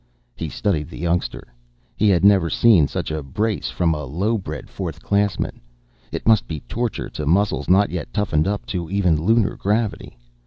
_He 0.35 0.49
studied 0.49 0.89
the 0.89 0.97
youngster. 0.97 1.53
He 1.95 2.09
had 2.09 2.25
never 2.25 2.49
seen 2.49 2.87
such 2.87 3.11
a 3.11 3.21
brace 3.21 3.69
from 3.69 3.93
an 3.93 4.01
Io 4.19 4.35
bred 4.39 4.67
fourth 4.67 4.99
classman. 5.03 5.61
It 6.11 6.27
must 6.27 6.47
be 6.47 6.61
torture 6.61 7.11
to 7.11 7.27
muscles 7.27 7.69
not 7.69 7.91
yet 7.91 8.11
toughened 8.11 8.47
up 8.47 8.65
to 8.73 8.89
even 8.89 9.21
Lunar 9.21 9.55
gravity. 9.55 10.17